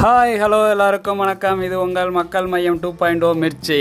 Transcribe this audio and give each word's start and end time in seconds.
Hi 0.00 0.32
hello 0.40 0.58
எல்லாருக்கும் 0.72 1.20
வணக்கம். 1.22 1.60
இது 1.66 1.76
உங்கள் 1.84 2.10
மக்கள் 2.16 2.48
மையம் 2.50 2.76
டூ 2.82 2.88
பாயிண்ட் 2.98 3.24
ஓ 3.28 3.30
மிர்ச்சி. 3.42 3.78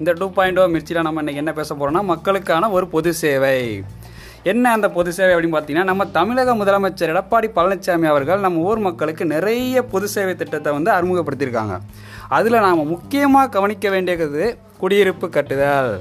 இந்த 0.00 0.10
டூ 0.20 0.26
பாயிண்ட் 0.36 0.60
ஓ 0.60 0.62
மிர்ச்சியில் 0.74 1.04
நம்ம 1.06 1.22
இன்றைக்கி 1.22 1.40
என்ன 1.42 1.52
பேச 1.58 1.74
போகிறோம்னா 1.74 2.02
மக்களுக்கான 2.10 2.70
ஒரு 2.76 2.86
பொது 2.94 3.10
சேவை. 3.18 3.58
என்ன 4.52 4.70
அந்த 4.76 4.88
பொது 4.94 5.12
சேவை 5.16 5.32
அப்படின்னு 5.34 5.56
பார்த்தீங்கன்னா 5.56 5.90
நம்ம 5.90 6.04
தமிழக 6.16 6.54
முதலமைச்சர் 6.60 7.12
எடப்பாடி 7.14 7.48
பழனிசாமி 7.58 8.08
அவர்கள் 8.12 8.44
நம்ம 8.46 8.62
ஊர் 8.68 8.80
மக்களுக்கு 8.86 9.26
நிறைய 9.34 9.82
பொது 9.92 10.08
சேவை 10.14 10.34
திட்டத்தை 10.42 10.72
வந்து 10.76 10.90
அறிமுகப்படுத்தியிருக்காங்க. 10.94 11.76
அதில் 12.38 12.64
நாம் 12.66 12.82
முக்கியமாக 12.94 13.52
கவனிக்க 13.58 13.90
வேண்டியது 13.96 14.46
குடியிருப்பு 14.80 15.28
கட்டுதல் 15.36 15.92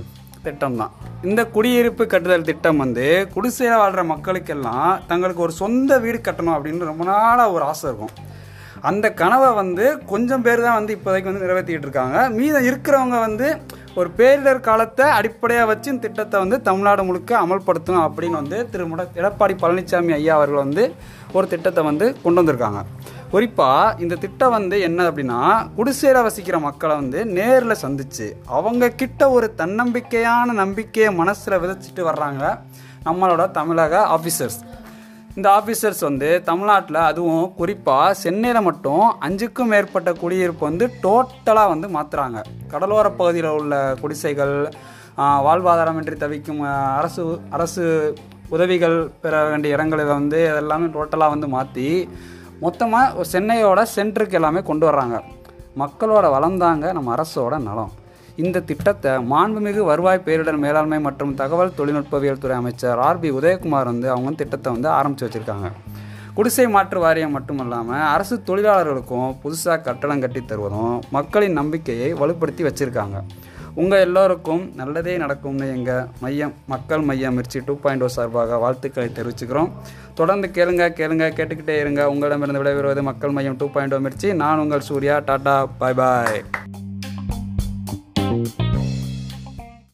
திட்டம் 0.47 0.79
தான். 0.83 0.95
இந்த 1.29 1.43
குடியிருப்பு 1.57 2.05
கட்டுதல் 2.15 2.47
திட்டம் 2.51 2.81
வந்து 2.85 3.07
குடிசையில் 3.35 3.81
வாழ்கிற 3.83 4.05
மக்களுக்கெல்லாம் 4.13 4.89
தங்களுக்கு 5.11 5.45
ஒரு 5.49 5.55
சொந்த 5.61 5.99
வீடு 6.05 6.21
கட்டணும் 6.29 6.55
அப்படின்னு 6.57 6.91
ரொம்ப 6.93 7.05
நாளாக 7.11 7.51
ஒரு 7.57 7.65
ஆசை 7.73 7.85
இருக்கும். 7.91 8.15
அந்த 8.81 9.13
கனவை 9.13 9.53
வந்து 9.53 9.97
கொஞ்சம் 10.05 10.41
பேர் 10.41 10.61
தான் 10.61 10.75
வந்து 10.75 10.95
இப்போதைக்கு 10.95 11.23
வந்து 11.23 11.45
நிறைவேற்றிக்கிட்டு 11.45 11.87
இருக்காங்க 11.87 12.29
மீதம் 12.29 12.63
இருக்கிறவங்க 12.63 13.19
வந்து 13.19 13.59
ஒரு 13.95 14.09
பேரிடர் 14.17 14.59
காலத்தை 14.59 15.05
அடிப்படையாக 15.09 15.67
வச்சு 15.67 15.91
இந்த 15.91 16.07
திட்டத்தை 16.07 16.39
வந்து 16.39 16.61
தமிழ்நாடு 16.61 17.03
முழுக்க 17.03 17.47
அமல்படுத்தணும் 17.47 18.05
அப்படின்னு 18.07 18.35
வந்து 18.35 18.69
திரு 18.69 18.85
முட 18.85 19.07
எடப்பாடி 19.15 19.53
பழனிசாமி 19.61 20.13
ஐயா 20.13 20.33
அவர்கள் 20.33 20.57
வந்து 20.57 20.95
ஒரு 21.33 21.47
திட்டத்தை 21.47 21.83
வந்து 21.83 22.15
கொண்டு 22.23 22.41
வந்திருக்காங்க. 22.41 22.85
குறிப்பாக 23.31 23.95
இந்த 23.99 24.15
திட்டம் 24.15 24.49
வந்து 24.49 24.81
என்ன 24.81 25.11
அப்படின்னா 25.11 25.39
குடிசையில் 25.75 26.21
வசிக்கிற 26.21 26.59
மக்களை 26.59 26.95
வந்து 26.95 27.25
நேரில் 27.25 27.81
சந்திச்சு 27.81 28.33
அவங்க 28.45 28.89
கிட்ட 28.89 29.29
ஒரு 29.29 29.55
தன்னம்பிக்கையான 29.57 30.53
நம்பிக்கையை 30.53 31.13
மனசில் 31.13 31.59
விதைச்சிட்டு 31.59 32.01
வர்றாங்க 32.01 32.43
நம்மளோட 33.05 33.51
தமிழக 33.51 34.05
ஆஃபீஸர்ஸ் 34.09 34.59
இந்த 35.37 35.47
ஆஃபீஸர்ஸ் 35.57 35.99
வந்து 36.05 36.29
தமிழ்நாட்டில் 36.47 36.97
அதுவும் 37.07 37.43
குறிப்பாக 37.57 38.13
சென்னையில் 38.21 38.65
மட்டும் 38.67 39.03
அஞ்சுக்கும் 39.25 39.69
மேற்பட்ட 39.73 40.09
குடியிருப்பு 40.21 40.63
வந்து 40.67 40.85
டோட்டலாக 41.03 41.71
வந்து 41.73 41.87
மாற்றுறாங்க 41.95 42.39
கடலோர 42.71 43.07
பகுதியில் 43.19 43.49
உள்ள 43.57 43.73
குடிசைகள் 43.99 44.53
வாழ்வாதாரமின்றி 45.47 46.17
தவிக்கும் 46.23 46.63
அரசு 46.99 47.25
அரசு 47.57 47.85
உதவிகள் 48.55 48.97
பெற 49.23 49.43
வேண்டிய 49.51 49.77
இடங்களில் 49.77 50.11
வந்து 50.15 50.39
அதெல்லாமே 50.53 50.89
டோட்டலாக 50.95 51.33
வந்து 51.35 51.49
மாற்றி 51.55 51.87
மொத்தமாக 52.65 53.27
சென்னையோட 53.33 53.79
சென்டருக்கு 53.95 54.39
எல்லாமே 54.41 54.63
கொண்டு 54.71 54.85
வர்றாங்க. 54.89 55.17
மக்களோட 55.83 56.25
வளம் 56.35 56.59
தாங்க 56.65 56.93
நம்ம 56.97 57.15
அரசோட 57.17 57.55
நலம். 57.69 57.93
இந்த 58.43 58.59
திட்டத்தை 58.69 59.11
மாண்புமிகு 59.31 59.81
வருவாய் 59.89 60.23
பேரிடர் 60.25 60.57
மேலாண்மை 60.63 60.99
மற்றும் 61.05 61.31
தகவல் 61.39 61.73
தொழில்நுட்பவியல் 61.77 62.41
துறை 62.41 62.55
அமைச்சர் 62.61 62.99
ஆர்பி 63.05 63.29
உதயகுமார் 63.37 63.89
வந்து 63.91 64.07
அவங்க 64.13 64.31
திட்டத்தை 64.41 64.73
வந்து 64.73 64.89
ஆரம்பித்து 64.97 65.27
வச்சுருக்காங்க. 65.27 65.69
குடிசை 66.37 66.65
மாற்று 66.75 66.99
வாரியம் 66.99 67.33
மட்டும் 67.37 67.61
இல்லாமல் 67.63 68.05
அரசு 68.13 68.35
தொழிலாளர்களுக்கும் 68.49 69.31
புதுசாக 69.43 69.81
கட்டடம் 69.87 70.23
கட்டி 70.25 70.41
தருவதும் 70.41 71.01
மக்களின் 71.15 71.57
நம்பிக்கையை 71.59 72.13
வலுப்படுத்தி 72.13 72.65
வச்சுருக்காங்க. 72.67 73.19
உங்கள் 73.81 74.03
எல்லோருக்கும் 74.07 74.63
நல்லதே 74.75 75.17
நடக்கும்னு 75.23 75.65
எங்கள் 75.77 76.05
மையம் 76.21 76.53
மக்கள் 76.73 77.03
மையம் 77.09 77.35
மிர்ச்சி 77.39 77.59
டூ 77.65 77.75
பாயிண்ட் 77.83 78.03
ஓ 78.03 78.07
சார்பாக 78.17 78.57
வாழ்த்துக்களை 78.65 79.09
தெரிவிச்சுக்கிறோம். 79.17 79.71
தொடர்ந்து 80.13 80.47
கேளுங்க 80.57 80.85
கேளுங்க 80.99 81.25
கேட்டுக்கிட்டே 81.39 81.79
இருங்க. 81.79 82.09
உங்களிடமிருந்து 82.13 82.63
விடைபெறுவது 82.63 83.01
மக்கள் 83.01 83.35
மையம் 83.39 83.59
டூ 83.61 83.69
பாயிண்ட் 83.75 83.93
ஓ 83.93 83.97
மிர்ச்சி. 83.97 84.33
நான் 84.43 84.63
உங்கள் 84.65 84.87
சூர்யா. 84.91 85.17
டாடா. 85.19 85.57
பாய் 85.81 85.99
பாய். 86.01 86.41